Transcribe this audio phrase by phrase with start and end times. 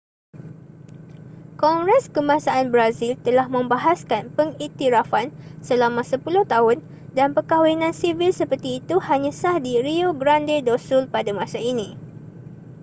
[1.61, 5.27] kongres kebangsaan brazil telah membahaskan pengiktirafan
[5.67, 6.77] selama 10 tahun
[7.17, 11.89] dan perkahwinan sivil seperti itu hanya sah di rio grande do sul pada masa ini